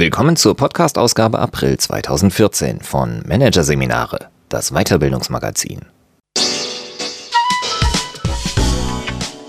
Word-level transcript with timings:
Willkommen 0.00 0.34
zur 0.34 0.56
Podcast-Ausgabe 0.56 1.38
April 1.38 1.76
2014 1.76 2.80
von 2.80 3.22
Managerseminare, 3.26 4.30
das 4.48 4.70
Weiterbildungsmagazin. 4.70 5.82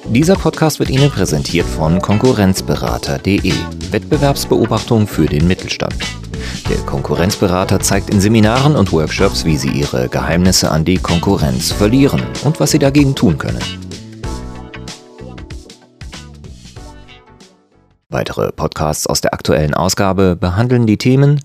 Dieser 0.09 0.35
Podcast 0.35 0.79
wird 0.79 0.89
Ihnen 0.89 1.09
präsentiert 1.09 1.65
von 1.65 2.01
Konkurrenzberater.de, 2.01 3.53
Wettbewerbsbeobachtung 3.91 5.07
für 5.07 5.25
den 5.25 5.47
Mittelstand. 5.47 5.95
Der 6.69 6.79
Konkurrenzberater 6.79 7.79
zeigt 7.79 8.09
in 8.09 8.19
Seminaren 8.19 8.75
und 8.75 8.91
Workshops, 8.91 9.45
wie 9.45 9.55
Sie 9.55 9.69
Ihre 9.69 10.09
Geheimnisse 10.09 10.69
an 10.69 10.83
die 10.83 10.97
Konkurrenz 10.97 11.71
verlieren 11.71 12.23
und 12.43 12.59
was 12.59 12.71
Sie 12.71 12.79
dagegen 12.79 13.15
tun 13.15 13.37
können. 13.37 13.80
Weitere 18.11 18.51
Podcasts 18.51 19.07
aus 19.07 19.21
der 19.21 19.33
aktuellen 19.33 19.73
Ausgabe 19.73 20.35
behandeln 20.35 20.85
die 20.85 20.97
Themen 20.97 21.39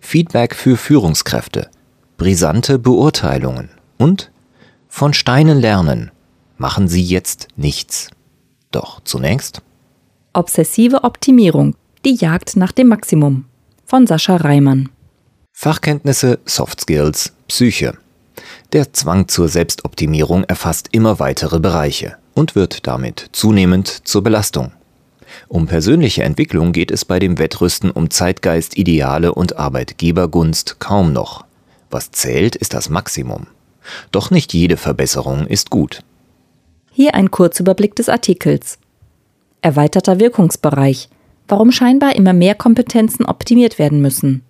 Feedback 0.00 0.56
für 0.56 0.76
Führungskräfte, 0.76 1.70
brisante 2.16 2.80
Beurteilungen 2.80 3.70
und 3.96 4.32
von 4.88 5.14
Steinen 5.14 5.60
lernen. 5.60 6.10
Machen 6.58 6.88
Sie 6.88 7.02
jetzt 7.02 7.46
nichts. 7.54 8.10
Doch 8.72 9.00
zunächst 9.04 9.62
Obsessive 10.32 11.04
Optimierung, 11.04 11.76
die 12.04 12.16
Jagd 12.16 12.56
nach 12.56 12.72
dem 12.72 12.88
Maximum 12.88 13.44
von 13.86 14.08
Sascha 14.08 14.34
Reimann. 14.34 14.88
Fachkenntnisse, 15.52 16.40
Soft 16.44 16.80
Skills, 16.80 17.34
Psyche. 17.46 17.94
Der 18.72 18.92
Zwang 18.92 19.28
zur 19.28 19.48
Selbstoptimierung 19.48 20.42
erfasst 20.42 20.88
immer 20.90 21.20
weitere 21.20 21.60
Bereiche 21.60 22.16
und 22.34 22.56
wird 22.56 22.88
damit 22.88 23.28
zunehmend 23.30 24.08
zur 24.08 24.24
Belastung. 24.24 24.72
Um 25.48 25.66
persönliche 25.66 26.22
Entwicklung 26.22 26.72
geht 26.72 26.90
es 26.90 27.04
bei 27.04 27.18
dem 27.18 27.38
Wettrüsten 27.38 27.90
um 27.90 28.10
Zeitgeist, 28.10 28.76
Ideale 28.76 29.34
und 29.34 29.56
Arbeitgebergunst 29.56 30.78
kaum 30.78 31.12
noch. 31.12 31.44
Was 31.90 32.10
zählt, 32.10 32.56
ist 32.56 32.74
das 32.74 32.88
Maximum. 32.88 33.46
Doch 34.12 34.30
nicht 34.30 34.52
jede 34.54 34.76
Verbesserung 34.76 35.46
ist 35.46 35.70
gut. 35.70 36.02
Hier 36.92 37.14
ein 37.14 37.30
Kurzüberblick 37.30 37.96
des 37.96 38.08
Artikels. 38.08 38.78
Erweiterter 39.62 40.20
Wirkungsbereich. 40.20 41.08
Warum 41.48 41.72
scheinbar 41.72 42.14
immer 42.14 42.32
mehr 42.32 42.54
Kompetenzen 42.54 43.26
optimiert 43.26 43.78
werden 43.78 44.00
müssen. 44.00 44.42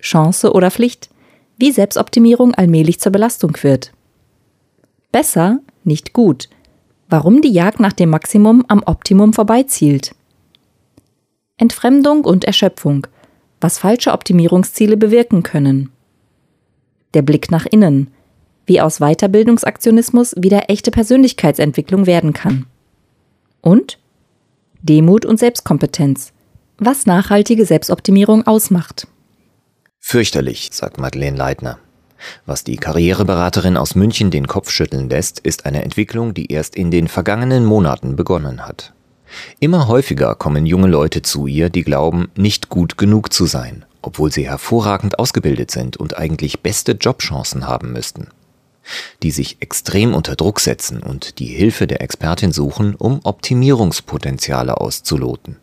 Chance 0.00 0.52
oder 0.52 0.70
Pflicht. 0.70 1.10
Wie 1.56 1.70
Selbstoptimierung 1.70 2.54
allmählich 2.54 2.98
zur 2.98 3.12
Belastung 3.12 3.56
wird. 3.62 3.92
Besser, 5.12 5.60
nicht 5.84 6.12
gut 6.12 6.48
warum 7.08 7.42
die 7.42 7.52
Jagd 7.52 7.80
nach 7.80 7.92
dem 7.92 8.10
Maximum 8.10 8.64
am 8.68 8.82
Optimum 8.84 9.32
vorbeizielt. 9.32 10.14
Entfremdung 11.56 12.24
und 12.24 12.44
Erschöpfung, 12.44 13.06
was 13.60 13.78
falsche 13.78 14.12
Optimierungsziele 14.12 14.96
bewirken 14.96 15.42
können. 15.42 15.90
Der 17.14 17.22
Blick 17.22 17.50
nach 17.50 17.66
innen, 17.66 18.08
wie 18.66 18.80
aus 18.80 18.98
Weiterbildungsaktionismus 18.98 20.34
wieder 20.36 20.68
echte 20.68 20.90
Persönlichkeitsentwicklung 20.90 22.06
werden 22.06 22.32
kann. 22.32 22.66
Und 23.60 23.98
Demut 24.82 25.24
und 25.24 25.38
Selbstkompetenz, 25.38 26.32
was 26.78 27.06
nachhaltige 27.06 27.64
Selbstoptimierung 27.64 28.46
ausmacht. 28.46 29.06
Fürchterlich, 30.00 30.70
sagt 30.72 30.98
Madeleine 30.98 31.36
Leitner. 31.36 31.78
Was 32.46 32.64
die 32.64 32.76
Karriereberaterin 32.76 33.76
aus 33.76 33.94
München 33.94 34.30
den 34.30 34.46
Kopf 34.46 34.70
schütteln 34.70 35.08
lässt, 35.08 35.40
ist 35.40 35.66
eine 35.66 35.82
Entwicklung, 35.82 36.34
die 36.34 36.50
erst 36.52 36.76
in 36.76 36.90
den 36.90 37.08
vergangenen 37.08 37.64
Monaten 37.64 38.16
begonnen 38.16 38.66
hat. 38.66 38.92
Immer 39.60 39.88
häufiger 39.88 40.34
kommen 40.34 40.66
junge 40.66 40.88
Leute 40.88 41.22
zu 41.22 41.46
ihr, 41.46 41.70
die 41.70 41.82
glauben, 41.82 42.30
nicht 42.36 42.68
gut 42.68 42.98
genug 42.98 43.32
zu 43.32 43.46
sein, 43.46 43.84
obwohl 44.02 44.30
sie 44.30 44.48
hervorragend 44.48 45.18
ausgebildet 45.18 45.70
sind 45.70 45.96
und 45.96 46.16
eigentlich 46.16 46.60
beste 46.60 46.92
Jobchancen 46.92 47.66
haben 47.66 47.92
müssten. 47.92 48.28
Die 49.22 49.30
sich 49.30 49.56
extrem 49.60 50.14
unter 50.14 50.36
Druck 50.36 50.60
setzen 50.60 51.02
und 51.02 51.38
die 51.38 51.46
Hilfe 51.46 51.86
der 51.86 52.02
Expertin 52.02 52.52
suchen, 52.52 52.94
um 52.94 53.20
Optimierungspotenziale 53.24 54.78
auszuloten. 54.78 55.56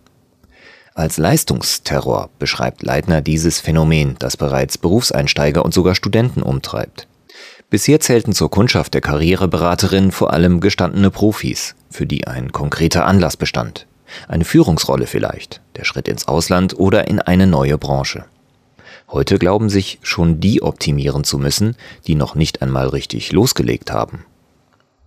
Als 0.94 1.18
Leistungsterror 1.18 2.30
beschreibt 2.38 2.84
Leitner 2.84 3.22
dieses 3.22 3.62
Phänomen, 3.62 4.16
das 4.20 4.36
bereits 4.36 4.78
Berufseinsteiger 4.78 5.64
und 5.64 5.74
sogar 5.74 5.96
Studenten 5.96 6.44
umtreibt. 6.44 7.08
Bisher 7.70 8.02
zählten 8.02 8.34
zur 8.34 8.52
Kundschaft 8.52 8.94
der 8.94 9.00
Karriereberaterin 9.00 10.12
vor 10.12 10.34
allem 10.34 10.60
gestandene 10.60 11.10
Profis, 11.10 11.76
für 11.90 12.06
die 12.06 12.28
ein 12.28 12.52
konkreter 12.52 13.06
Anlass 13.06 13.38
bestand. 13.38 13.88
Eine 14.28 14.44
Führungsrolle 14.44 15.08
vielleicht, 15.08 15.62
der 15.78 15.86
Schritt 15.86 16.10
ins 16.10 16.28
Ausland 16.28 16.78
oder 16.78 17.08
in 17.08 17.20
eine 17.20 17.48
neue 17.48 17.78
Branche. 17.78 18.26
Heute 19.10 19.40
glauben 19.40 19.70
sich 19.70 20.00
schon 20.02 20.42
die 20.42 20.62
optimieren 20.62 21.24
zu 21.24 21.38
müssen, 21.38 21.78
die 22.08 22.16
noch 22.16 22.36
nicht 22.36 22.62
einmal 22.62 22.90
richtig 22.90 23.32
losgelegt 23.32 23.92
haben. 23.92 24.26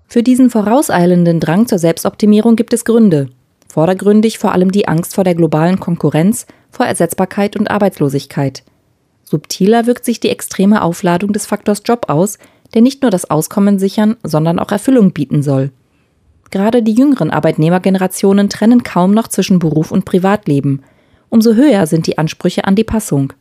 Für 0.07 0.23
diesen 0.23 0.49
vorauseilenden 0.49 1.41
Drang 1.41 1.67
zur 1.67 1.79
Selbstoptimierung 1.79 2.57
gibt 2.57 2.73
es 2.73 2.87
Gründe, 2.87 3.29
Vordergründig 3.75 4.39
vor 4.39 4.53
allem 4.53 4.71
die 4.71 4.87
Angst 4.87 5.17
vor 5.17 5.25
der 5.25 5.35
globalen 5.35 5.81
Konkurrenz, 5.81 6.47
vor 6.71 6.87
Ersetzbarkeit 6.87 7.57
und 7.57 7.69
Arbeitslosigkeit. 7.69 8.63
Subtiler 9.25 9.89
wirkt 9.89 10.05
sich 10.05 10.21
die 10.21 10.29
extreme 10.29 10.81
Aufladung 10.81 11.33
des 11.33 11.47
Faktors 11.47 11.83
Job 11.85 12.09
aus, 12.09 12.39
der 12.73 12.83
nicht 12.83 13.03
nur 13.03 13.11
das 13.11 13.29
Auskommen 13.29 13.81
sichern, 13.81 14.17
sondern 14.23 14.61
auch 14.61 14.71
Erfüllung 14.71 15.11
bieten 15.11 15.43
soll. 15.43 15.73
Gerade 16.53 16.85
die 16.85 16.95
jüngeren 16.95 17.33
Arbeitnehmergenerationen 17.33 18.49
trennen 18.49 18.85
kaum 18.85 19.11
noch 19.11 19.27
zwischen 19.27 19.59
Beruf 19.59 19.91
und 19.91 20.05
Privatleben. 20.05 20.85
Umso 21.29 21.55
höher 21.55 21.89
sind 21.89 22.07
die 22.07 22.17
Ansprüche 22.17 22.67
an 22.67 22.77
die 22.77 22.85
Passung. 22.85 23.33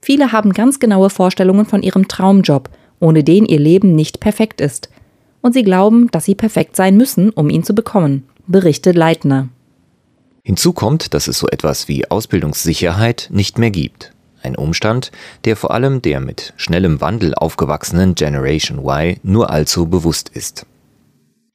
Viele 0.00 0.32
haben 0.32 0.54
ganz 0.54 0.80
genaue 0.80 1.10
Vorstellungen 1.10 1.66
von 1.66 1.82
ihrem 1.82 2.08
Traumjob, 2.08 2.70
ohne 2.98 3.22
den 3.22 3.44
ihr 3.44 3.60
Leben 3.60 3.94
nicht 3.94 4.20
perfekt 4.20 4.62
ist. 4.62 4.88
Und 5.44 5.52
sie 5.52 5.62
glauben, 5.62 6.10
dass 6.10 6.24
sie 6.24 6.34
perfekt 6.34 6.74
sein 6.74 6.96
müssen, 6.96 7.28
um 7.28 7.50
ihn 7.50 7.64
zu 7.64 7.74
bekommen 7.74 8.24
berichtet 8.46 8.96
Leitner. 8.96 9.50
Hinzu 10.42 10.72
kommt, 10.72 11.12
dass 11.12 11.28
es 11.28 11.38
so 11.38 11.48
etwas 11.48 11.86
wie 11.86 12.10
Ausbildungssicherheit 12.10 13.28
nicht 13.30 13.58
mehr 13.58 13.70
gibt. 13.70 14.12
Ein 14.42 14.56
Umstand, 14.56 15.12
der 15.44 15.56
vor 15.56 15.72
allem 15.72 16.00
der 16.00 16.20
mit 16.20 16.54
schnellem 16.56 17.02
Wandel 17.02 17.34
aufgewachsenen 17.34 18.14
Generation 18.14 18.78
Y 18.86 19.18
nur 19.22 19.50
allzu 19.50 19.86
bewusst 19.86 20.30
ist. 20.30 20.64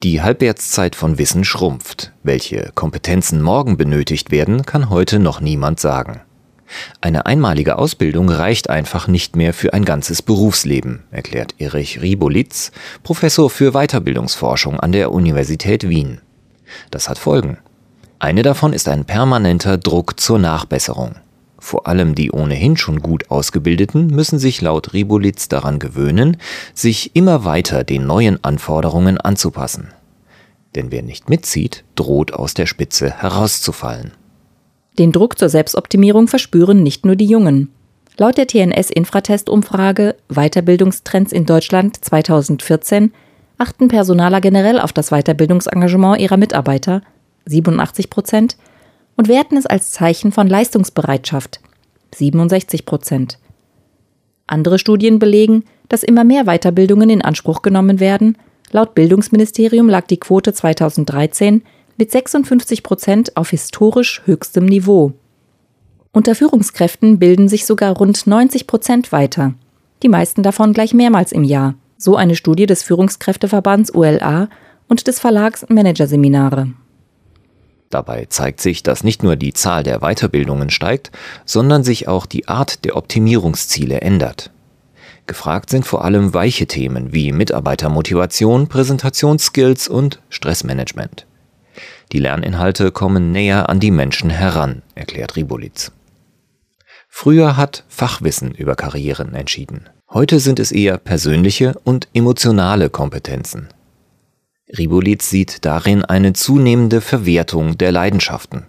Die 0.04 0.22
Halbwertszeit 0.22 0.96
von 0.96 1.18
Wissen 1.18 1.44
schrumpft. 1.44 2.14
Welche 2.22 2.72
Kompetenzen 2.76 3.42
morgen 3.42 3.76
benötigt 3.76 4.30
werden, 4.30 4.68
kann 4.68 4.92
heute 4.92 5.18
noch 5.18 5.42
niemand 5.42 5.80
sagen. 5.80 6.22
Eine 7.02 7.26
einmalige 7.26 7.78
Ausbildung 7.78 8.30
reicht 8.30 8.70
einfach 8.70 9.08
nicht 9.08 9.36
mehr 9.36 9.54
für 9.54 9.74
ein 9.74 9.86
ganzes 9.86 10.22
Berufsleben, 10.22 11.04
erklärt 11.12 11.56
Erich 11.58 12.02
Ribolitz, 12.02 12.72
Professor 13.04 13.50
für 13.50 13.72
Weiterbildungsforschung 13.72 14.80
an 14.80 14.92
der 14.92 15.12
Universität 15.12 15.88
Wien. 15.90 16.22
Das 16.92 17.10
hat 17.10 17.18
Folgen. 17.18 17.58
Eine 18.20 18.44
davon 18.44 18.74
ist 18.74 18.88
ein 18.88 19.06
permanenter 19.06 19.78
Druck 19.78 20.20
zur 20.20 20.40
Nachbesserung. 20.40 21.16
Vor 21.58 21.88
allem 21.88 22.16
die 22.16 22.32
ohnehin 22.32 22.78
schon 22.78 23.02
gut 23.02 23.30
ausgebildeten 23.30 24.08
müssen 24.08 24.40
sich 24.40 24.62
laut 24.62 24.94
Ribolitz 24.94 25.50
daran 25.50 25.80
gewöhnen, 25.80 26.38
sich 26.74 27.16
immer 27.16 27.44
weiter 27.44 27.84
den 27.84 28.06
neuen 28.06 28.44
Anforderungen 28.44 29.18
anzupassen. 29.18 29.90
Denn 30.76 30.92
wer 30.92 31.02
nicht 31.02 31.30
mitzieht, 31.30 31.84
droht 31.96 32.34
aus 32.34 32.54
der 32.54 32.66
Spitze 32.66 33.12
herauszufallen. 33.12 34.12
Den 35.00 35.14
Druck 35.14 35.40
zur 35.40 35.48
Selbstoptimierung 35.48 36.28
verspüren 36.28 36.84
nicht 36.84 37.06
nur 37.06 37.16
die 37.16 37.26
Jungen. 37.26 37.72
Laut 38.18 38.38
der 38.38 38.48
TNS-Infratest-Umfrage 38.48 40.18
Weiterbildungstrends 40.28 41.32
in 41.32 41.46
Deutschland 41.46 42.04
2014 42.04 43.14
achten 43.58 43.88
Personaler 43.88 44.42
generell 44.42 44.78
auf 44.78 44.92
das 44.92 45.12
Weiterbildungsengagement 45.12 46.20
ihrer 46.20 46.36
Mitarbeiter 46.36 47.02
87 47.46 48.10
Prozent 48.10 48.58
und 49.16 49.30
werten 49.30 49.56
es 49.56 49.66
als 49.66 49.92
Zeichen 49.92 50.34
von 50.34 50.48
Leistungsbereitschaft 50.48 51.62
67 52.14 52.86
Prozent. 52.86 53.40
Andere 54.48 54.80
Studien 54.80 55.18
belegen, 55.18 55.64
dass 55.88 56.04
immer 56.04 56.26
mehr 56.26 56.44
Weiterbildungen 56.44 57.10
in 57.10 57.22
Anspruch 57.22 57.62
genommen 57.62 58.02
werden. 58.02 58.38
Laut 58.72 58.96
Bildungsministerium 58.96 59.88
lag 59.88 60.08
die 60.08 60.20
Quote 60.20 60.52
2013 60.52 61.62
mit 62.00 62.12
56 62.12 62.82
Prozent 62.82 63.36
auf 63.36 63.50
historisch 63.50 64.22
höchstem 64.24 64.66
Niveau. 64.66 65.12
Unter 66.14 66.34
Führungskräften 66.34 67.20
bilden 67.20 67.50
sich 67.50 67.66
sogar 67.66 67.96
rund 67.96 68.26
90 68.26 68.68
Prozent 68.68 69.12
weiter, 69.12 69.54
die 70.02 70.08
meisten 70.08 70.42
davon 70.42 70.72
gleich 70.72 70.94
mehrmals 70.94 71.34
im 71.34 71.44
Jahr 71.44 71.76
so 71.98 72.16
eine 72.16 72.36
Studie 72.36 72.66
des 72.66 72.82
Führungskräfteverbands 72.84 73.94
ULA 73.94 74.48
und 74.88 75.08
des 75.08 75.20
Verlags 75.20 75.66
Managerseminare. 75.68 76.70
Dabei 77.90 78.26
zeigt 78.30 78.62
sich, 78.62 78.82
dass 78.84 79.04
nicht 79.04 79.22
nur 79.22 79.36
die 79.36 79.52
Zahl 79.52 79.84
der 79.84 80.00
Weiterbildungen 80.00 80.70
steigt, 80.70 81.12
sondern 81.44 81.84
sich 81.84 82.08
auch 82.08 82.26
die 82.26 82.48
Art 82.48 82.86
der 82.86 82.96
Optimierungsziele 82.96 84.00
ändert. 84.00 84.52
Gefragt 85.28 85.70
sind 85.70 85.86
vor 85.86 86.06
allem 86.06 86.34
weiche 86.34 86.68
Themen 86.68 87.12
wie 87.12 87.34
Mitarbeitermotivation, 87.34 88.70
Präsentationsskills 88.70 89.90
und 89.90 90.22
Stressmanagement. 90.30 91.26
Die 92.12 92.20
Lerninhalte 92.20 92.92
kommen 92.92 93.32
näher 93.32 93.70
an 93.70 93.80
die 93.80 93.92
Menschen 93.92 94.30
heran, 94.30 94.82
erklärt 94.96 95.36
Ribolitz. 95.36 95.92
Früher 97.08 97.58
hat 97.58 97.84
Fachwissen 97.88 98.52
über 98.52 98.76
Karrieren 98.76 99.36
entschieden. 99.36 99.90
Heute 100.10 100.40
sind 100.40 100.60
es 100.60 100.72
eher 100.72 100.98
persönliche 100.98 101.80
und 101.84 102.08
emotionale 102.14 102.90
Kompetenzen. 102.90 103.68
Ribolitz 104.78 105.30
sieht 105.30 105.66
darin 105.66 106.04
eine 106.04 106.34
zunehmende 106.34 107.02
Verwertung 107.02 107.78
der 107.78 107.92
Leidenschaften. 107.92 108.66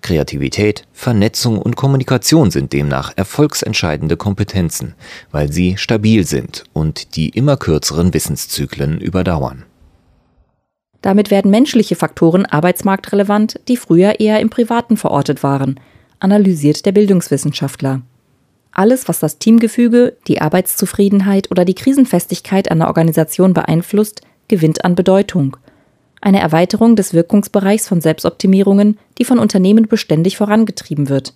Kreativität, 0.00 0.84
Vernetzung 0.92 1.58
und 1.58 1.76
Kommunikation 1.76 2.50
sind 2.50 2.72
demnach 2.72 3.12
erfolgsentscheidende 3.16 4.16
Kompetenzen, 4.16 4.94
weil 5.30 5.52
sie 5.52 5.76
stabil 5.76 6.26
sind 6.26 6.64
und 6.72 7.16
die 7.16 7.28
immer 7.30 7.56
kürzeren 7.56 8.12
Wissenszyklen 8.12 9.00
überdauern. 9.00 9.64
Damit 11.02 11.30
werden 11.30 11.50
menschliche 11.50 11.94
Faktoren 11.94 12.44
arbeitsmarktrelevant, 12.44 13.60
die 13.68 13.76
früher 13.76 14.20
eher 14.20 14.40
im 14.40 14.50
Privaten 14.50 14.96
verortet 14.96 15.42
waren, 15.42 15.78
analysiert 16.18 16.84
der 16.86 16.92
Bildungswissenschaftler. 16.92 18.02
Alles, 18.72 19.08
was 19.08 19.18
das 19.18 19.38
Teamgefüge, 19.38 20.16
die 20.26 20.40
Arbeitszufriedenheit 20.40 21.50
oder 21.50 21.64
die 21.64 21.74
Krisenfestigkeit 21.74 22.70
einer 22.70 22.88
Organisation 22.88 23.54
beeinflusst, 23.54 24.22
gewinnt 24.48 24.84
an 24.84 24.94
Bedeutung. 24.94 25.56
Eine 26.20 26.40
Erweiterung 26.40 26.96
des 26.96 27.14
Wirkungsbereichs 27.14 27.86
von 27.86 28.00
Selbstoptimierungen, 28.00 28.98
die 29.18 29.24
von 29.24 29.38
Unternehmen 29.38 29.86
beständig 29.86 30.36
vorangetrieben 30.36 31.08
wird. 31.08 31.34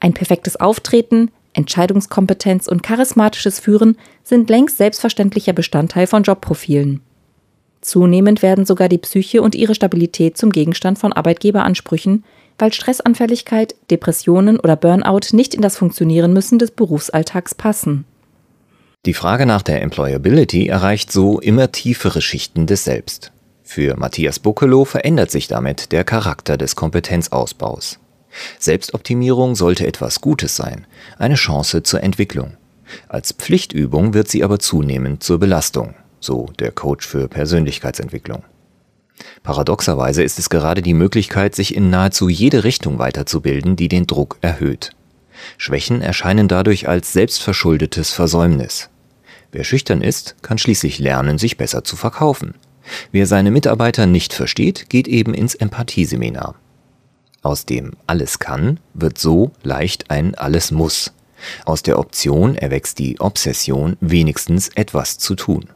Ein 0.00 0.14
perfektes 0.14 0.56
Auftreten, 0.56 1.30
Entscheidungskompetenz 1.52 2.66
und 2.68 2.82
charismatisches 2.82 3.60
Führen 3.60 3.96
sind 4.24 4.48
längst 4.48 4.78
selbstverständlicher 4.78 5.52
Bestandteil 5.52 6.06
von 6.06 6.22
Jobprofilen. 6.22 7.02
Zunehmend 7.80 8.42
werden 8.42 8.66
sogar 8.66 8.88
die 8.88 8.98
Psyche 8.98 9.42
und 9.42 9.54
ihre 9.54 9.74
Stabilität 9.74 10.36
zum 10.36 10.50
Gegenstand 10.50 10.98
von 10.98 11.12
Arbeitgeberansprüchen, 11.12 12.24
weil 12.58 12.72
Stressanfälligkeit, 12.72 13.74
Depressionen 13.90 14.60
oder 14.60 14.76
Burnout 14.76 15.32
nicht 15.32 15.54
in 15.54 15.62
das 15.62 15.78
Funktionieren 15.78 16.32
müssen 16.32 16.58
des 16.58 16.72
Berufsalltags 16.72 17.54
passen. 17.54 18.04
Die 19.06 19.14
Frage 19.14 19.46
nach 19.46 19.62
der 19.62 19.80
Employability 19.80 20.66
erreicht 20.66 21.10
so 21.10 21.40
immer 21.40 21.72
tiefere 21.72 22.20
Schichten 22.20 22.66
des 22.66 22.84
Selbst. 22.84 23.32
Für 23.62 23.96
Matthias 23.96 24.40
Buckelow 24.40 24.84
verändert 24.84 25.30
sich 25.30 25.48
damit 25.48 25.92
der 25.92 26.04
Charakter 26.04 26.58
des 26.58 26.76
Kompetenzausbaus. 26.76 27.98
Selbstoptimierung 28.58 29.54
sollte 29.54 29.86
etwas 29.86 30.20
Gutes 30.20 30.54
sein, 30.54 30.86
eine 31.18 31.36
Chance 31.36 31.82
zur 31.82 32.02
Entwicklung. 32.02 32.58
Als 33.08 33.32
Pflichtübung 33.32 34.12
wird 34.12 34.28
sie 34.28 34.44
aber 34.44 34.58
zunehmend 34.58 35.22
zur 35.22 35.38
Belastung, 35.38 35.94
so 36.20 36.50
der 36.58 36.70
Coach 36.70 37.06
für 37.06 37.28
Persönlichkeitsentwicklung. 37.28 38.44
Paradoxerweise 39.42 40.22
ist 40.22 40.38
es 40.38 40.50
gerade 40.50 40.82
die 40.82 40.94
Möglichkeit, 40.94 41.54
sich 41.54 41.74
in 41.74 41.90
nahezu 41.90 42.28
jede 42.28 42.64
Richtung 42.64 42.98
weiterzubilden, 42.98 43.76
die 43.76 43.88
den 43.88 44.06
Druck 44.06 44.38
erhöht. 44.40 44.90
Schwächen 45.56 46.02
erscheinen 46.02 46.48
dadurch 46.48 46.88
als 46.88 47.12
selbstverschuldetes 47.12 48.10
Versäumnis. 48.10 48.90
Wer 49.52 49.64
schüchtern 49.64 50.02
ist, 50.02 50.36
kann 50.42 50.58
schließlich 50.58 50.98
lernen, 50.98 51.38
sich 51.38 51.56
besser 51.56 51.82
zu 51.82 51.96
verkaufen. 51.96 52.54
Wer 53.12 53.26
seine 53.26 53.50
Mitarbeiter 53.50 54.06
nicht 54.06 54.32
versteht, 54.32 54.88
geht 54.88 55.08
eben 55.08 55.34
ins 55.34 55.54
Empathieseminar. 55.54 56.54
Aus 57.42 57.64
dem 57.64 57.92
Alles 58.06 58.38
kann 58.38 58.80
wird 58.94 59.18
so 59.18 59.52
leicht 59.62 60.10
ein 60.10 60.34
Alles 60.34 60.70
muss. 60.70 61.12
Aus 61.64 61.82
der 61.82 61.98
Option 61.98 62.54
erwächst 62.54 62.98
die 62.98 63.18
Obsession, 63.18 63.96
wenigstens 64.00 64.68
etwas 64.74 65.18
zu 65.18 65.34
tun. 65.34 65.70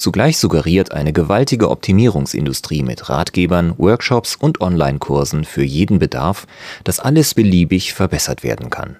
Zugleich 0.00 0.38
suggeriert 0.38 0.92
eine 0.92 1.12
gewaltige 1.12 1.68
Optimierungsindustrie 1.68 2.82
mit 2.82 3.10
Ratgebern, 3.10 3.74
Workshops 3.76 4.34
und 4.34 4.62
Online-Kursen 4.62 5.44
für 5.44 5.62
jeden 5.62 5.98
Bedarf, 5.98 6.46
dass 6.84 7.00
alles 7.00 7.34
beliebig 7.34 7.92
verbessert 7.92 8.42
werden 8.42 8.70
kann. 8.70 8.96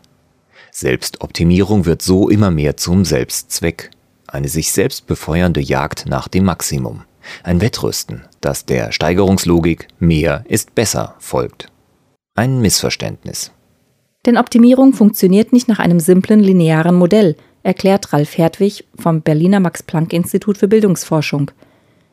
Selbstoptimierung 0.73 1.87
wird 1.87 2.03
so 2.03 2.29
immer 2.29 2.51
mehr 2.51 2.77
zum 2.77 3.07
Selbstzweck, 3.07 3.93
eine 4.27 4.49
sich 4.49 4.73
selbst 4.73 5.07
befeuernde 5.07 5.63
Jagd 5.63 6.05
nach 6.07 6.29
dem 6.29 6.45
Maximum, 6.45 7.05
ein 7.45 7.63
Wettrüsten, 7.63 8.27
das 8.43 8.67
der 8.67 8.93
Steigerungslogik 8.93 9.89
mehr 10.01 10.45
ist 10.49 10.75
besser 10.75 11.15
folgt. 11.19 11.73
Ein 12.35 12.61
Missverständnis. 12.61 13.53
Denn 14.27 14.37
Optimierung 14.37 14.93
funktioniert 14.93 15.55
nicht 15.55 15.67
nach 15.67 15.79
einem 15.79 15.99
simplen 15.99 16.41
linearen 16.41 16.95
Modell– 16.95 17.37
erklärt 17.63 18.13
Ralf 18.13 18.37
Hertwig 18.39 18.85
vom 18.97 19.23
Berliner 19.23 19.61
Max-Planck-Institut 19.61 20.59
für 20.59 20.69
Bildungsforschung. 20.69 21.51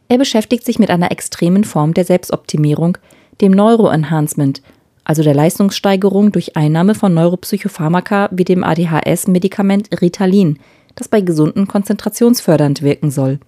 Er 0.10 0.18
beschäftigt 0.18 0.66
sich 0.66 0.80
mit 0.80 0.90
einer 0.90 1.12
extremen 1.12 1.64
Form 1.64 1.94
der 1.94 2.06
Selbstoptimierung, 2.06 2.98
dem 3.42 3.52
Neuroenhancement, 3.52 4.62
also 5.04 5.24
der 5.24 5.34
Leistungssteigerung 5.34 6.32
durch 6.32 6.58
Einnahme 6.58 6.96
von 6.96 7.14
Neuropsychopharmaka 7.14 8.30
wie 8.32 8.44
dem 8.44 8.64
ADHS-Medikament 8.64 10.02
Ritalin, 10.02 10.60
das 10.96 11.08
bei 11.08 11.22
Gesunden 11.22 11.68
konzentrationsfördernd 11.68 12.82
wirken 12.82 13.12
soll. 13.12 13.40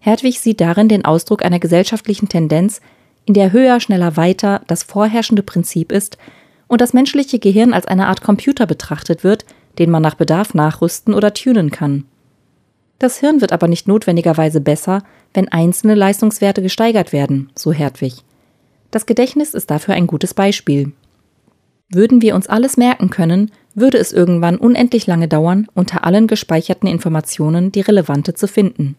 Hertwig 0.00 0.40
sieht 0.40 0.60
darin 0.60 0.88
den 0.88 1.04
Ausdruck 1.04 1.44
einer 1.44 1.58
gesellschaftlichen 1.58 2.28
Tendenz, 2.28 2.80
in 3.26 3.34
der 3.34 3.52
höher, 3.52 3.80
schneller, 3.80 4.16
weiter 4.16 4.62
das 4.66 4.84
vorherrschende 4.84 5.42
Prinzip 5.42 5.92
ist 5.92 6.16
und 6.68 6.80
das 6.80 6.94
menschliche 6.94 7.38
Gehirn 7.38 7.74
als 7.74 7.86
eine 7.86 8.06
Art 8.06 8.22
Computer 8.22 8.66
betrachtet 8.66 9.24
wird, 9.24 9.44
den 9.78 9.90
man 9.90 10.02
nach 10.02 10.14
Bedarf 10.14 10.54
nachrüsten 10.54 11.14
oder 11.14 11.34
tunen 11.34 11.70
kann. 11.70 12.04
Das 12.98 13.18
Hirn 13.18 13.40
wird 13.40 13.52
aber 13.52 13.68
nicht 13.68 13.86
notwendigerweise 13.86 14.60
besser, 14.60 15.04
wenn 15.32 15.48
einzelne 15.48 15.94
Leistungswerte 15.94 16.62
gesteigert 16.62 17.12
werden, 17.12 17.50
so 17.54 17.72
Hertwig. 17.72 18.14
Das 18.90 19.06
Gedächtnis 19.06 19.54
ist 19.54 19.70
dafür 19.70 19.94
ein 19.94 20.06
gutes 20.06 20.34
Beispiel. 20.34 20.92
Würden 21.90 22.20
wir 22.20 22.34
uns 22.34 22.48
alles 22.48 22.76
merken 22.76 23.10
können, 23.10 23.50
würde 23.74 23.98
es 23.98 24.12
irgendwann 24.12 24.56
unendlich 24.56 25.06
lange 25.06 25.28
dauern, 25.28 25.68
unter 25.74 26.04
allen 26.04 26.26
gespeicherten 26.26 26.88
Informationen 26.88 27.72
die 27.72 27.80
relevante 27.80 28.34
zu 28.34 28.48
finden. 28.48 28.96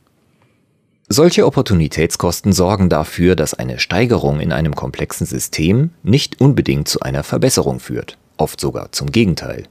Solche 1.10 1.46
Opportunitätskosten 1.46 2.54
sorgen 2.54 2.88
dafür, 2.88 3.36
dass 3.36 3.56
eine 3.56 3.80
Steigerung 3.80 4.40
in 4.40 4.52
einem 4.52 4.76
komplexen 4.76 5.26
System 5.26 5.90
nicht 6.04 6.40
unbedingt 6.40 6.88
zu 6.88 7.00
einer 7.02 7.24
Verbesserung 7.24 7.80
führt, 7.80 8.18
oft 8.38 8.62
sogar 8.62 8.92
zum 8.92 9.12
Gegenteil. 9.12 9.64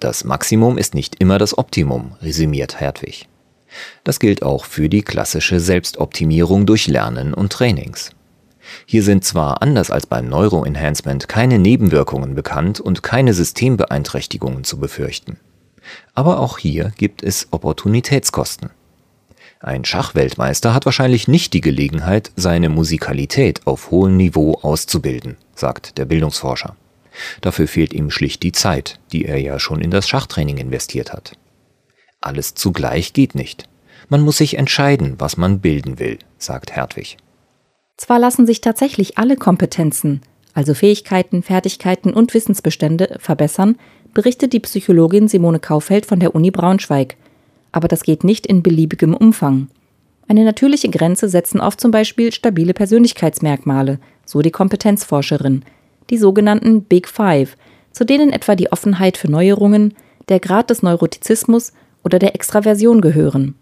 Das 0.00 0.24
Maximum 0.24 0.78
ist 0.78 0.94
nicht 0.94 1.16
immer 1.20 1.38
das 1.38 1.56
Optimum, 1.56 2.12
resümiert 2.22 2.80
Hertwig. 2.80 3.28
Das 4.04 4.20
gilt 4.20 4.42
auch 4.42 4.64
für 4.64 4.88
die 4.88 5.02
klassische 5.02 5.60
Selbstoptimierung 5.60 6.66
durch 6.66 6.86
Lernen 6.86 7.34
und 7.34 7.52
Trainings. 7.52 8.10
Hier 8.84 9.02
sind 9.02 9.24
zwar 9.24 9.62
anders 9.62 9.90
als 9.90 10.06
beim 10.06 10.28
Neuroenhancement 10.28 11.28
keine 11.28 11.58
Nebenwirkungen 11.58 12.34
bekannt 12.34 12.80
und 12.80 13.02
keine 13.02 13.32
Systembeeinträchtigungen 13.32 14.64
zu 14.64 14.78
befürchten. 14.78 15.38
Aber 16.14 16.40
auch 16.40 16.58
hier 16.58 16.92
gibt 16.96 17.22
es 17.22 17.48
Opportunitätskosten. 17.50 18.70
Ein 19.60 19.84
Schachweltmeister 19.84 20.74
hat 20.74 20.84
wahrscheinlich 20.84 21.28
nicht 21.28 21.52
die 21.54 21.60
Gelegenheit, 21.60 22.30
seine 22.36 22.68
Musikalität 22.68 23.66
auf 23.66 23.90
hohem 23.90 24.16
Niveau 24.16 24.58
auszubilden, 24.62 25.36
sagt 25.54 25.96
der 25.98 26.04
Bildungsforscher. 26.04 26.76
Dafür 27.40 27.68
fehlt 27.68 27.92
ihm 27.92 28.10
schlicht 28.10 28.42
die 28.42 28.52
Zeit, 28.52 28.98
die 29.12 29.24
er 29.24 29.40
ja 29.40 29.58
schon 29.58 29.80
in 29.80 29.90
das 29.90 30.08
Schachtraining 30.08 30.58
investiert 30.58 31.12
hat. 31.12 31.32
Alles 32.20 32.54
zugleich 32.54 33.12
geht 33.12 33.34
nicht. 33.34 33.68
Man 34.08 34.20
muss 34.20 34.38
sich 34.38 34.58
entscheiden, 34.58 35.14
was 35.18 35.36
man 35.36 35.60
bilden 35.60 35.98
will, 35.98 36.18
sagt 36.38 36.74
Hertwig. 36.74 37.16
Zwar 37.96 38.18
lassen 38.18 38.46
sich 38.46 38.60
tatsächlich 38.60 39.18
alle 39.18 39.36
Kompetenzen, 39.36 40.20
also 40.54 40.74
Fähigkeiten, 40.74 41.42
Fertigkeiten 41.42 42.12
und 42.12 42.34
Wissensbestände, 42.34 43.16
verbessern, 43.20 43.76
berichtet 44.14 44.52
die 44.52 44.60
Psychologin 44.60 45.28
Simone 45.28 45.60
Kaufeld 45.60 46.06
von 46.06 46.20
der 46.20 46.34
Uni 46.34 46.50
Braunschweig. 46.50 47.16
Aber 47.72 47.88
das 47.88 48.02
geht 48.02 48.24
nicht 48.24 48.46
in 48.46 48.62
beliebigem 48.62 49.14
Umfang. 49.14 49.68
Eine 50.28 50.44
natürliche 50.44 50.88
Grenze 50.88 51.28
setzen 51.28 51.60
oft 51.60 51.80
zum 51.80 51.90
Beispiel 51.90 52.32
stabile 52.32 52.74
Persönlichkeitsmerkmale, 52.74 54.00
so 54.24 54.40
die 54.40 54.50
Kompetenzforscherin, 54.50 55.64
die 56.10 56.18
sogenannten 56.18 56.82
Big 56.82 57.08
Five, 57.08 57.56
zu 57.92 58.04
denen 58.04 58.32
etwa 58.32 58.54
die 58.54 58.70
Offenheit 58.72 59.16
für 59.16 59.30
Neuerungen, 59.30 59.94
der 60.28 60.40
Grad 60.40 60.70
des 60.70 60.82
Neurotizismus 60.82 61.72
oder 62.04 62.18
der 62.18 62.34
Extraversion 62.34 63.00
gehören. 63.00 63.54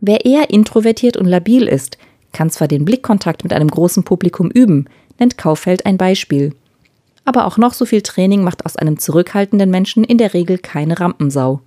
Wer 0.00 0.24
eher 0.24 0.50
introvertiert 0.50 1.16
und 1.16 1.26
labil 1.26 1.66
ist, 1.66 1.98
kann 2.32 2.50
zwar 2.50 2.68
den 2.68 2.84
Blickkontakt 2.84 3.42
mit 3.42 3.52
einem 3.52 3.68
großen 3.68 4.04
Publikum 4.04 4.50
üben, 4.50 4.86
nennt 5.18 5.36
Kaufeld 5.36 5.84
ein 5.84 5.98
Beispiel. 5.98 6.54
Aber 7.24 7.46
auch 7.46 7.58
noch 7.58 7.74
so 7.74 7.84
viel 7.84 8.02
Training 8.02 8.42
macht 8.42 8.64
aus 8.64 8.76
einem 8.76 8.98
zurückhaltenden 8.98 9.70
Menschen 9.70 10.04
in 10.04 10.18
der 10.18 10.32
Regel 10.32 10.58
keine 10.58 10.98
Rampensau. 11.00 11.60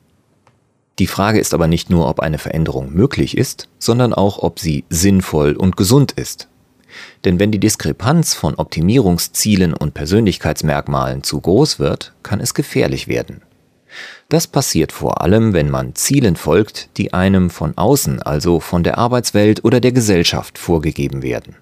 Die 1.00 1.08
Frage 1.08 1.40
ist 1.40 1.54
aber 1.54 1.68
nicht 1.68 1.90
nur, 1.90 2.08
ob 2.08 2.20
eine 2.20 2.38
Veränderung 2.38 2.94
möglich 2.94 3.38
ist, 3.38 3.68
sondern 3.80 4.14
auch, 4.14 4.40
ob 4.40 4.60
sie 4.60 4.86
sinnvoll 4.90 5.54
und 5.54 5.76
gesund 5.76 6.12
ist. 6.12 6.48
Denn 7.26 7.40
wenn 7.40 7.52
die 7.52 7.60
Diskrepanz 7.60 8.34
von 8.34 8.56
Optimierungszielen 8.56 9.74
und 9.74 9.94
Persönlichkeitsmerkmalen 9.94 11.24
zu 11.24 11.40
groß 11.40 11.80
wird, 11.80 12.14
kann 12.22 12.40
es 12.40 12.54
gefährlich 12.54 13.08
werden. 13.08 13.42
Das 14.30 14.48
passiert 14.48 14.92
vor 14.92 15.22
allem, 15.22 15.54
wenn 15.54 15.70
man 15.70 15.96
Zielen 15.96 16.36
folgt, 16.36 16.90
die 16.98 17.14
einem 17.14 17.50
von 17.50 17.78
außen, 17.78 18.22
also 18.22 18.60
von 18.60 18.84
der 18.84 18.98
Arbeitswelt 18.98 19.64
oder 19.64 19.80
der 19.80 19.92
Gesellschaft 19.92 20.58
vorgegeben 20.58 21.22
werden. 21.22 21.56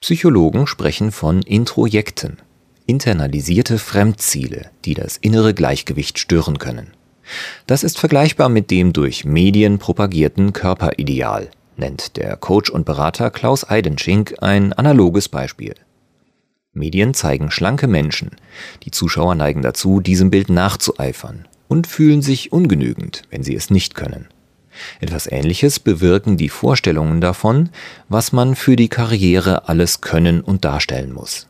Psychologen 0.00 0.66
sprechen 0.66 1.12
von 1.12 1.42
Introjekten. 1.42 2.38
internalisierte 2.86 3.78
Fremdziele, 3.78 4.70
die 4.84 4.94
das 4.94 5.16
innere 5.16 5.54
Gleichgewicht 5.54 6.18
stören 6.18 6.58
können. 6.58 6.88
Das 7.68 7.84
ist 7.84 8.00
vergleichbar 8.00 8.48
mit 8.48 8.72
dem 8.72 8.92
durch 8.92 9.24
Medien 9.24 9.78
propagierten 9.78 10.52
Körperideal, 10.52 11.50
nennt 11.80 12.16
der 12.16 12.36
Coach 12.36 12.70
und 12.70 12.84
Berater 12.84 13.30
Klaus 13.30 13.68
Eidenschink 13.68 14.36
ein 14.40 14.72
analoges 14.72 15.28
Beispiel. 15.28 15.74
Medien 16.72 17.14
zeigen 17.14 17.50
schlanke 17.50 17.88
Menschen. 17.88 18.30
Die 18.84 18.92
Zuschauer 18.92 19.34
neigen 19.34 19.62
dazu, 19.62 19.98
diesem 19.98 20.30
Bild 20.30 20.50
nachzueifern 20.50 21.48
und 21.66 21.88
fühlen 21.88 22.22
sich 22.22 22.52
ungenügend, 22.52 23.22
wenn 23.30 23.42
sie 23.42 23.56
es 23.56 23.70
nicht 23.70 23.96
können. 23.96 24.28
Etwas 25.00 25.26
Ähnliches 25.26 25.80
bewirken 25.80 26.36
die 26.36 26.48
Vorstellungen 26.48 27.20
davon, 27.20 27.70
was 28.08 28.32
man 28.32 28.54
für 28.54 28.76
die 28.76 28.88
Karriere 28.88 29.68
alles 29.68 30.00
können 30.00 30.42
und 30.42 30.64
darstellen 30.64 31.12
muss. 31.12 31.48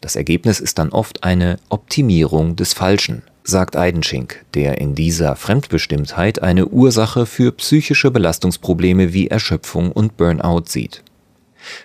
Das 0.00 0.14
Ergebnis 0.14 0.60
ist 0.60 0.78
dann 0.78 0.90
oft 0.90 1.24
eine 1.24 1.56
Optimierung 1.68 2.54
des 2.54 2.72
Falschen, 2.72 3.22
sagt 3.50 3.76
Eidenschink, 3.76 4.44
der 4.54 4.80
in 4.80 4.94
dieser 4.94 5.36
Fremdbestimmtheit 5.36 6.42
eine 6.42 6.68
Ursache 6.68 7.26
für 7.26 7.52
psychische 7.52 8.10
Belastungsprobleme 8.10 9.12
wie 9.12 9.28
Erschöpfung 9.28 9.92
und 9.92 10.16
Burnout 10.16 10.64
sieht. 10.66 11.02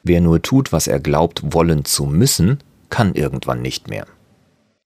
Wer 0.03 0.22
nur 0.22 0.41
tut, 0.41 0.72
was 0.72 0.88
er 0.88 1.00
glaubt 1.00 1.41
wollen 1.53 1.84
zu 1.84 2.05
müssen, 2.05 2.60
kann 2.89 3.13
irgendwann 3.13 3.62
nicht 3.62 3.89
mehr. 3.89 4.05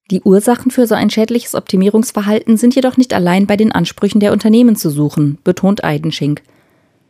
Die 0.10 0.22
Ursachen 0.22 0.72
für 0.72 0.88
so 0.88 0.96
ein 0.96 1.12
schädliches 1.12 1.54
Optimierungsverhalten 1.54 2.58
sind 2.58 2.74
jedoch 2.74 2.98
nicht 2.98 3.14
allein 3.14 3.46
bei 3.46 3.58
den 3.58 3.72
Ansprüchen 3.72 4.20
der 4.20 4.32
Unternehmen 4.32 4.76
zu 4.76 4.90
suchen, 4.90 5.38
betont 5.44 5.84
Eidenschink. 5.84 6.42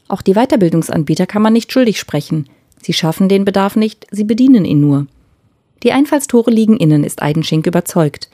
Auch 0.09 0.21
die 0.21 0.33
Weiterbildungsanbieter 0.33 1.25
kann 1.25 1.41
man 1.41 1.53
nicht 1.53 1.71
schuldig 1.71 1.97
sprechen. 1.97 2.49
Sie 2.81 2.93
schaffen 2.93 3.29
den 3.29 3.45
Bedarf 3.45 3.77
nicht, 3.77 4.07
sie 4.11 4.25
bedienen 4.25 4.65
ihn 4.65 4.81
nur. 4.81 5.07
Die 5.83 5.93
Einfallstore 5.93 6.51
liegen 6.51 6.75
innen, 6.75 7.05
ist 7.05 7.21
Eidenschink 7.21 7.67
überzeugt. 7.67 8.29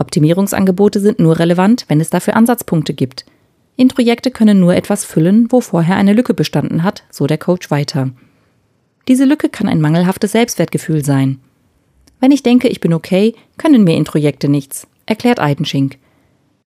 Optimierungsangebote 0.00 0.98
sind 0.98 1.20
nur 1.20 1.38
relevant, 1.38 1.84
wenn 1.88 2.00
es 2.00 2.10
dafür 2.10 2.34
Ansatzpunkte 2.34 2.94
gibt. 2.94 3.26
Introjekte 3.76 4.30
können 4.30 4.58
nur 4.58 4.74
etwas 4.74 5.04
füllen, 5.04 5.46
wo 5.50 5.60
vorher 5.60 5.96
eine 5.96 6.12
Lücke 6.12 6.34
bestanden 6.34 6.82
hat, 6.82 7.04
so 7.10 7.26
der 7.26 7.38
Coach 7.38 7.70
weiter. 7.70 8.10
Diese 9.08 9.24
Lücke 9.24 9.48
kann 9.48 9.68
ein 9.68 9.80
mangelhaftes 9.80 10.32
Selbstwertgefühl 10.32 11.04
sein. 11.04 11.38
Wenn 12.18 12.32
ich 12.32 12.42
denke, 12.42 12.68
ich 12.68 12.80
bin 12.80 12.92
okay, 12.92 13.34
können 13.56 13.84
mir 13.84 13.96
Introjekte 13.96 14.48
nichts, 14.48 14.86
erklärt 15.06 15.40
Eidenschink. 15.40 15.98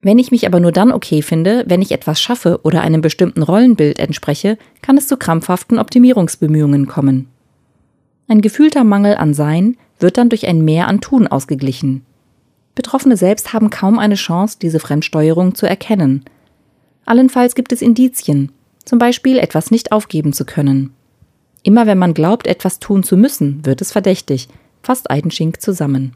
Wenn 0.01 0.19
ich 0.19 0.31
mich 0.31 0.47
aber 0.47 0.61
nur 0.61 0.73
dann 0.73 0.93
okay 0.93 1.23
finde, 1.23 1.65
wenn 1.67 1.81
ich 1.81 1.93
etwas 1.93 2.21
schaffe 2.21 2.61
oder 2.63 2.83
einem 2.83 3.01
bestimmten 3.01 3.43
Rollenbild 3.43 3.99
entspreche, 3.99 4.59
kann 4.83 4.99
es 4.99 5.09
zu 5.09 5.17
krampfhaften 5.17 5.79
Optimierungsbemühungen 5.79 6.87
kommen. 6.87 7.29
Ein 8.29 8.43
gefühlter 8.43 8.85
Mangel 8.85 9.17
an 9.17 9.33
Sein 9.33 9.77
wird 9.99 10.19
dann 10.19 10.29
durch 10.29 10.47
ein 10.47 10.65
Mehr 10.65 10.89
an 10.89 11.01
Tun 11.01 11.27
ausgeglichen. 11.27 12.05
Betroffene 12.75 13.17
selbst 13.17 13.53
haben 13.53 13.71
kaum 13.71 13.99
eine 13.99 14.17
Chance, 14.17 14.59
diese 14.61 14.81
Fremdsteuerung 14.81 15.55
zu 15.55 15.67
erkennen. 15.67 16.25
Allenfalls 17.07 17.55
gibt 17.55 17.73
es 17.73 17.83
Indizien, 17.83 18.53
zum 18.85 18.99
Beispiel 18.99 19.39
etwas 19.39 19.71
nicht 19.71 19.93
aufgeben 19.93 20.33
zu 20.33 20.45
können. 20.45 20.93
Immer 21.63 21.87
wenn 21.87 21.99
man 21.99 22.15
glaubt, 22.15 22.47
etwas 22.47 22.79
tun 22.79 23.03
zu 23.03 23.17
müssen, 23.17 23.65
wird 23.65 23.81
es 23.81 23.93
verdächtig, 23.93 24.49
fasst 24.83 25.11
Eidenschink 25.11 25.61
zusammen. 25.61 26.13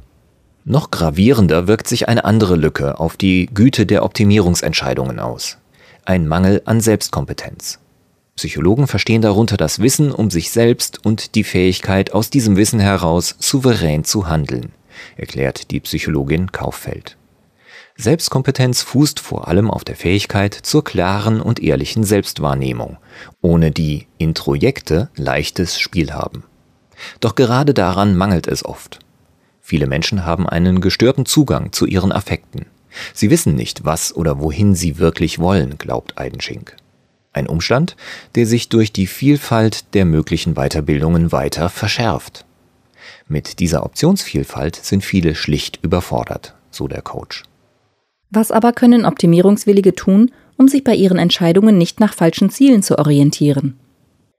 Noch 0.65 0.91
gravierender 0.91 1.67
wirkt 1.67 1.88
sich 1.88 2.09
eine 2.09 2.25
andere 2.25 2.57
Lücke 2.57 3.00
auf 3.00 3.17
die 3.17 3.47
Güte 3.47 3.87
der 3.87 4.05
Optimierungsentscheidungen 4.05 5.19
aus. 5.19 5.57
Ein 6.05 6.29
Mangel 6.29 6.61
an 6.67 6.81
Selbstkompetenz. 6.81 7.79
Psychologen 8.37 8.87
verstehen 8.87 9.23
darunter 9.23 9.57
das 9.57 9.81
Wissen 9.81 10.12
um 10.12 10.31
sich 10.31 10.50
selbst 10.50 11.05
und 11.05 11.35
die 11.35 11.45
Fähigkeit, 11.45 12.12
aus 12.12 12.31
diesem 12.31 12.57
Wissen 12.57 12.81
heraus 12.81 13.35
souverän 13.38 14.05
zu 14.05 14.29
handeln, 14.29 14.73
erklärt 15.17 15.71
die 15.71 15.81
Psychologin 15.81 16.52
Kauffeld. 16.52 17.17
Selbstkompetenz 17.97 18.83
fußt 18.83 19.19
vor 19.19 19.49
allem 19.49 19.71
auf 19.71 19.83
der 19.83 19.97
Fähigkeit 19.97 20.55
zur 20.55 20.85
klaren 20.85 21.40
und 21.40 21.61
ehrlichen 21.61 22.05
Selbstwahrnehmung, 22.05 22.97
ohne 23.40 23.73
die 23.73 24.07
Introjekte 24.19 25.11
leichtes 25.17 25.81
Spiel 25.81 26.12
haben. 26.12 26.45
Doch 27.21 27.35
gerade 27.35 27.75
daran 27.75 28.17
mangelt 28.17 28.47
es 28.47 28.64
oft. 28.64 29.00
Viele 29.61 29.87
Menschen 29.87 30.25
haben 30.25 30.49
einen 30.49 30.81
gestörten 30.81 31.26
Zugang 31.26 31.73
zu 31.73 31.87
ihren 31.87 32.12
Affekten. 32.12 32.67
Sie 33.12 33.31
wissen 33.31 33.55
nicht, 33.55 33.85
was 33.85 34.14
oder 34.14 34.40
wohin 34.40 34.75
sie 34.75 34.99
wirklich 34.99 35.38
wollen, 35.38 35.76
glaubt 35.76 36.19
Eidenschink. 36.19 36.76
Ein 37.33 37.49
Umstand, 37.49 37.97
der 38.35 38.47
sich 38.47 38.69
durch 38.69 38.93
die 38.93 39.07
Vielfalt 39.07 39.93
der 39.95 40.05
möglichen 40.05 40.55
Weiterbildungen 40.55 41.33
weiter 41.33 41.69
verschärft. 41.69 42.47
Mit 43.28 43.61
dieser 43.61 43.85
Optionsvielfalt 43.85 44.76
sind 44.76 45.04
viele 45.04 45.35
schlicht 45.35 45.80
überfordert, 45.82 46.54
so 46.70 46.88
der 46.88 47.02
Coach. 47.02 47.44
Was 48.30 48.50
aber 48.50 48.73
können 48.73 49.04
Optimierungswillige 49.04 49.94
tun, 49.94 50.30
um 50.56 50.66
sich 50.66 50.82
bei 50.82 50.94
ihren 50.94 51.18
Entscheidungen 51.18 51.76
nicht 51.76 52.00
nach 52.00 52.14
falschen 52.14 52.50
Zielen 52.50 52.82
zu 52.82 52.99
orientieren? 52.99 53.78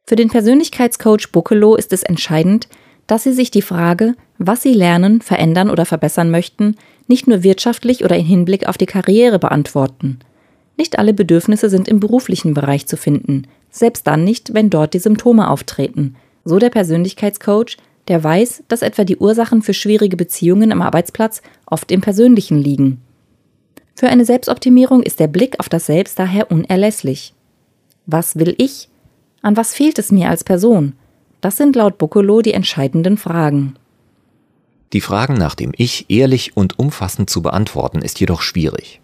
Für 0.08 0.16
den 0.16 0.30
Persönlichkeitscoach 0.30 1.32
Buckelow 1.32 1.76
ist 1.76 1.94
es 1.94 2.02
entscheidend, 2.02 2.68
dass 3.06 3.24
Sie 3.24 3.34
sich 3.34 3.52
die 3.52 3.62
Frage, 3.62 4.16
was 4.40 4.64
Sie 4.64 4.74
lernen, 4.74 5.22
verändern 5.22 5.70
oder 5.70 5.86
verbessern 5.86 6.32
möchten, 6.32 6.76
nicht 7.08 7.28
nur 7.28 7.44
wirtschaftlich 7.44 8.04
oder 8.04 8.16
in 8.16 8.26
Hinblick 8.26 8.68
auf 8.68 8.78
die 8.78 8.86
Karriere 8.88 9.38
beantworten. 9.38 10.20
Nicht 10.78 10.98
alle 10.98 11.14
Bedürfnisse 11.14 11.70
sind 11.70 11.88
im 11.88 12.00
beruflichen 12.00 12.54
Bereich 12.54 12.88
zu 12.88 12.98
finden, 12.98 13.44
selbst 13.70 14.08
dann 14.08 14.24
nicht, 14.24 14.54
wenn 14.54 14.70
dort 14.70 14.94
die 14.94 15.00
Symptome 15.00 15.50
auftreten. 15.50 16.16
So 16.46 16.58
der 16.58 16.70
Persönlichkeitscoach, 16.70 17.78
der 18.10 18.24
weiß, 18.24 18.64
dass 18.68 18.82
etwa 18.82 19.06
die 19.06 19.18
Ursachen 19.18 19.62
für 19.62 19.74
schwierige 19.74 20.18
Beziehungen 20.18 20.72
am 20.72 20.82
Arbeitsplatz 20.82 21.42
oft 21.66 21.92
im 21.92 22.02
Persönlichen 22.02 22.58
liegen. 22.58 23.02
Für 23.96 24.10
eine 24.10 24.26
Selbstoptimierung 24.26 25.04
ist 25.04 25.20
der 25.20 25.28
Blick 25.28 25.60
auf 25.60 25.70
das 25.70 25.86
Selbst 25.86 26.18
daher 26.20 26.52
unerlässlich. 26.52 27.34
Was 28.06 28.38
will 28.38 28.56
ich? 28.58 28.90
An 29.42 29.56
was 29.56 29.74
fehlt 29.74 30.00
es 30.00 30.12
mir 30.12 30.30
als 30.30 30.44
Person? 30.44 30.94
Das 31.42 31.58
sind 31.58 31.76
laut 31.76 31.98
Buccolo 31.98 32.42
die 32.42 32.54
entscheidenden 32.54 33.18
Fragen. 33.18 33.76
Die 34.92 35.02
Fragen 35.02 35.36
nach 35.36 35.54
dem 35.54 35.72
Ich 35.78 36.10
ehrlich 36.10 36.58
und 36.58 36.80
umfassend 36.80 37.30
zu 37.30 37.42
beantworten 37.42 38.02
ist 38.02 38.20
jedoch 38.20 38.42
schwierig. 38.42 38.99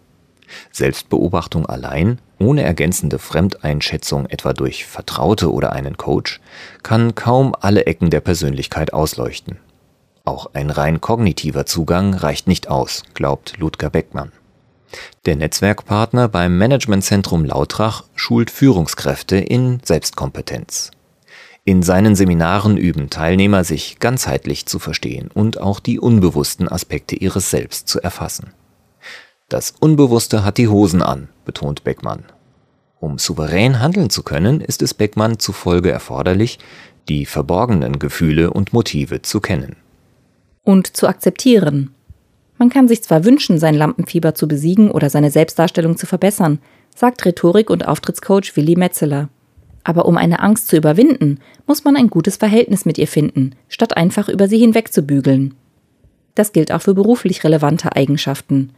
Selbstbeobachtung 0.72 1.66
allein, 1.66 2.18
ohne 2.38 2.62
ergänzende 2.62 3.18
Fremdeinschätzung 3.18 4.26
etwa 4.26 4.52
durch 4.52 4.86
Vertraute 4.86 5.52
oder 5.52 5.72
einen 5.72 5.96
Coach, 5.96 6.40
kann 6.82 7.14
kaum 7.14 7.54
alle 7.60 7.86
Ecken 7.86 8.10
der 8.10 8.20
Persönlichkeit 8.20 8.92
ausleuchten. 8.92 9.58
Auch 10.24 10.50
ein 10.54 10.70
rein 10.70 11.00
kognitiver 11.00 11.66
Zugang 11.66 12.14
reicht 12.14 12.48
nicht 12.48 12.68
aus, 12.68 13.04
glaubt 13.14 13.58
Ludger 13.58 13.90
Beckmann. 13.90 14.32
Der 15.24 15.36
Netzwerkpartner 15.36 16.28
beim 16.28 16.58
Managementzentrum 16.58 17.44
Lautrach 17.44 18.04
schult 18.14 18.50
Führungskräfte 18.50 19.36
in 19.36 19.80
Selbstkompetenz. 19.84 20.90
In 21.64 21.82
seinen 21.82 22.14
Seminaren 22.14 22.76
üben 22.76 23.10
Teilnehmer, 23.10 23.64
sich 23.64 23.98
ganzheitlich 23.98 24.66
zu 24.66 24.78
verstehen 24.78 25.30
und 25.34 25.60
auch 25.60 25.80
die 25.80 25.98
unbewussten 25.98 26.68
Aspekte 26.68 27.16
ihres 27.16 27.50
Selbst 27.50 27.88
zu 27.88 28.00
erfassen. 28.00 28.52
Das 29.48 29.74
Unbewusste 29.78 30.44
hat 30.44 30.58
die 30.58 30.66
Hosen 30.66 31.02
an, 31.02 31.28
betont 31.44 31.84
Beckmann. 31.84 32.24
Um 32.98 33.16
souverän 33.16 33.78
handeln 33.78 34.10
zu 34.10 34.24
können, 34.24 34.60
ist 34.60 34.82
es 34.82 34.92
Beckmann 34.92 35.38
zufolge 35.38 35.88
erforderlich, 35.88 36.58
die 37.08 37.26
verborgenen 37.26 38.00
Gefühle 38.00 38.50
und 38.50 38.72
Motive 38.72 39.22
zu 39.22 39.38
kennen. 39.38 39.76
Und 40.64 40.96
zu 40.96 41.06
akzeptieren, 41.06 41.94
man 42.58 42.70
kann 42.70 42.88
sich 42.88 43.04
zwar 43.04 43.24
wünschen, 43.24 43.60
sein 43.60 43.76
Lampenfieber 43.76 44.34
zu 44.34 44.48
besiegen 44.48 44.90
oder 44.90 45.10
seine 45.10 45.30
Selbstdarstellung 45.30 45.96
zu 45.96 46.06
verbessern, 46.06 46.58
sagt 46.92 47.24
Rhetorik- 47.24 47.70
und 47.70 47.86
Auftrittscoach 47.86 48.56
Willi 48.56 48.74
Metzeler. 48.74 49.28
Aber 49.84 50.06
um 50.06 50.16
eine 50.16 50.40
Angst 50.40 50.66
zu 50.66 50.76
überwinden, 50.76 51.38
muss 51.68 51.84
man 51.84 51.94
ein 51.94 52.10
gutes 52.10 52.36
Verhältnis 52.36 52.84
mit 52.84 52.98
ihr 52.98 53.06
finden, 53.06 53.54
statt 53.68 53.96
einfach 53.96 54.28
über 54.28 54.48
sie 54.48 54.58
hinwegzubügeln. 54.58 55.54
Das 56.34 56.52
gilt 56.52 56.72
auch 56.72 56.82
für 56.82 56.94
beruflich 56.94 57.44
relevante 57.44 57.94
Eigenschaften. 57.94 58.72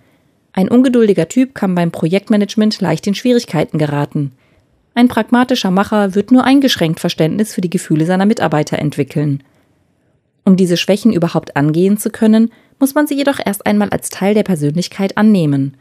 Ein 0.53 0.69
ungeduldiger 0.69 1.29
Typ 1.29 1.55
kann 1.55 1.75
beim 1.75 1.91
Projektmanagement 1.91 2.81
leicht 2.81 3.07
in 3.07 3.15
Schwierigkeiten 3.15 3.79
geraten. 3.79 4.33
Ein 4.95 5.09
pragmatischer 5.09 5.71
Macher 5.71 6.15
wird 6.15 6.33
nur 6.33 6.45
eingeschränkt 6.45 7.01
Verständnis 7.01 7.55
für 7.55 7.61
die 7.61 7.71
Gefühle 7.71 8.07
seiner 8.07 8.27
Mitarbeiter 8.27 8.79
entwickeln. 8.79 9.43
Um 10.45 10.57
diese 10.57 10.77
Schwächen 10.77 11.13
überhaupt 11.13 11.57
angehen 11.57 11.99
zu 11.99 12.11
können, 12.11 12.51
muss 12.81 12.95
man 12.95 13.07
sie 13.07 13.15
jedoch 13.15 13.39
erst 13.45 13.67
einmal 13.67 13.91
als 13.91 14.09
Teil 14.09 14.35
der 14.35 14.43
Persönlichkeit 14.43 15.17
annehmen 15.17 15.77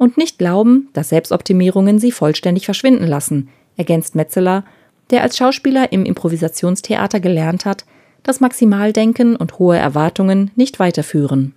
und 0.00 0.16
nicht 0.16 0.38
glauben, 0.38 0.88
dass 0.94 1.10
Selbstoptimierungen 1.10 1.98
sie 1.98 2.10
vollständig 2.10 2.64
verschwinden 2.64 3.06
lassen, 3.06 3.50
ergänzt 3.76 4.14
Metzeler, 4.14 4.64
der 5.10 5.22
als 5.22 5.36
Schauspieler 5.36 5.92
im 5.92 6.06
Improvisationstheater 6.06 7.20
gelernt 7.20 7.66
hat, 7.66 7.84
dass 8.22 8.40
Maximaldenken 8.40 9.36
und 9.36 9.58
hohe 9.58 9.76
Erwartungen 9.76 10.50
nicht 10.56 10.78
weiterführen. 10.78 11.54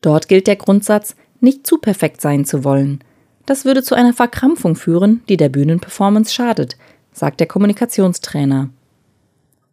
Dort 0.00 0.28
gilt 0.28 0.46
der 0.46 0.56
Grundsatz, 0.56 1.16
nicht 1.40 1.66
zu 1.66 1.78
perfekt 1.78 2.20
sein 2.20 2.44
zu 2.44 2.64
wollen. 2.64 3.02
Das 3.46 3.64
würde 3.64 3.82
zu 3.82 3.94
einer 3.94 4.12
Verkrampfung 4.12 4.76
führen, 4.76 5.22
die 5.28 5.36
der 5.36 5.48
Bühnenperformance 5.48 6.32
schadet, 6.32 6.76
sagt 7.12 7.40
der 7.40 7.46
Kommunikationstrainer. 7.46 8.70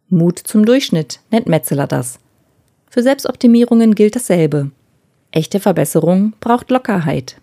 Mut 0.08 0.38
zum 0.38 0.64
Durchschnitt 0.64 1.20
nennt 1.30 1.48
Metzeler 1.48 1.86
das. 1.86 2.18
Für 2.88 3.02
Selbstoptimierungen 3.02 3.94
gilt 3.94 4.16
dasselbe. 4.16 4.70
Echte 5.30 5.60
Verbesserung 5.60 6.32
braucht 6.40 6.70
Lockerheit. 6.70 7.36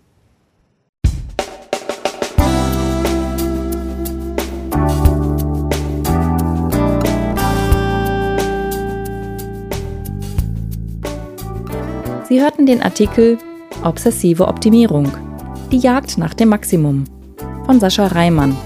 Sie 12.33 12.41
hörten 12.41 12.65
den 12.65 12.81
Artikel 12.81 13.37
Obsessive 13.83 14.47
Optimierung. 14.47 15.11
Die 15.71 15.77
Jagd 15.77 16.17
nach 16.17 16.33
dem 16.33 16.49
Maximum 16.49 17.03
von 17.67 17.79
Sascha 17.79 18.07
Reimann 18.07 18.57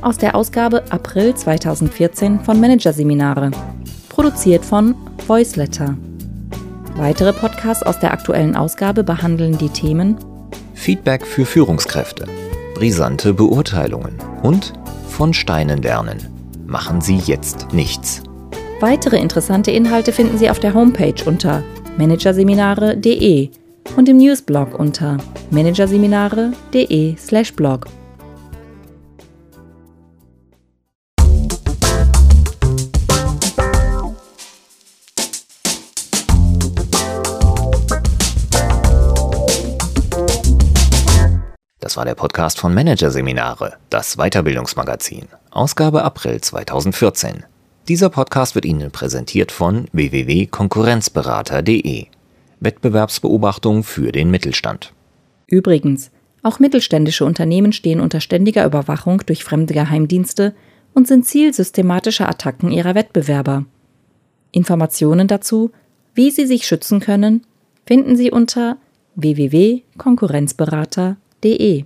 aus 0.00 0.18
der 0.18 0.34
Ausgabe 0.34 0.82
April 0.90 1.32
2014 1.32 2.40
von 2.40 2.58
Managerseminare, 2.58 3.52
produziert 4.08 4.64
von 4.64 4.96
Voiceletter. 5.28 5.96
Weitere 6.96 7.32
Podcasts 7.32 7.84
aus 7.84 8.00
der 8.00 8.12
aktuellen 8.12 8.56
Ausgabe 8.56 9.04
behandeln 9.04 9.58
die 9.58 9.68
Themen 9.68 10.16
Feedback 10.74 11.24
für 11.24 11.46
Führungskräfte, 11.46 12.24
brisante 12.74 13.32
Beurteilungen 13.32 14.18
und 14.42 14.72
von 15.06 15.32
Steinen 15.34 15.82
lernen. 15.82 16.18
Machen 16.66 17.00
Sie 17.00 17.18
jetzt 17.18 17.68
nichts. 17.72 18.24
Weitere 18.80 19.18
interessante 19.18 19.70
Inhalte 19.70 20.10
finden 20.10 20.36
Sie 20.36 20.50
auf 20.50 20.58
der 20.58 20.74
Homepage 20.74 21.22
unter 21.24 21.62
managerseminare.de 21.98 23.50
und 23.96 24.08
im 24.08 24.16
Newsblog 24.16 24.78
unter 24.78 25.18
managerseminare.de/blog. 25.50 27.86
Das 41.80 41.96
war 41.98 42.06
der 42.06 42.14
Podcast 42.16 42.58
von 42.58 42.74
Managerseminare, 42.74 43.74
das 43.88 44.16
Weiterbildungsmagazin, 44.16 45.28
Ausgabe 45.50 46.02
April 46.02 46.40
2014. 46.40 47.44
Dieser 47.88 48.08
Podcast 48.08 48.54
wird 48.54 48.64
Ihnen 48.64 48.90
präsentiert 48.90 49.52
von 49.52 49.84
www.konkurrenzberater.de. 49.92 52.06
Wettbewerbsbeobachtung 52.60 53.84
für 53.84 54.10
den 54.10 54.30
Mittelstand. 54.30 54.94
Übrigens, 55.46 56.10
auch 56.42 56.58
mittelständische 56.58 57.26
Unternehmen 57.26 57.74
stehen 57.74 58.00
unter 58.00 58.20
ständiger 58.20 58.64
Überwachung 58.64 59.20
durch 59.26 59.44
fremde 59.44 59.74
Geheimdienste 59.74 60.54
und 60.94 61.06
sind 61.06 61.26
Ziel 61.26 61.52
systematischer 61.52 62.26
Attacken 62.26 62.70
ihrer 62.70 62.94
Wettbewerber. 62.94 63.66
Informationen 64.50 65.28
dazu, 65.28 65.70
wie 66.14 66.30
Sie 66.30 66.46
sich 66.46 66.66
schützen 66.66 67.00
können, 67.00 67.46
finden 67.84 68.16
Sie 68.16 68.30
unter 68.30 68.78
www.konkurrenzberater.de. 69.16 71.84